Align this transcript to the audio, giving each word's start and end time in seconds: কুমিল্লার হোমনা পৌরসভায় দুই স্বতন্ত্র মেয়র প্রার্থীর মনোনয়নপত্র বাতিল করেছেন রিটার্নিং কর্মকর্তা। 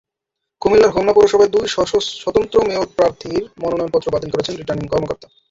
কুমিল্লার 0.61 0.93
হোমনা 0.95 1.13
পৌরসভায় 1.15 1.51
দুই 1.51 1.65
স্বতন্ত্র 2.21 2.57
মেয়র 2.67 2.87
প্রার্থীর 2.97 3.43
মনোনয়নপত্র 3.61 4.07
বাতিল 4.13 4.29
করেছেন 4.31 4.53
রিটার্নিং 4.55 4.85
কর্মকর্তা। 4.87 5.27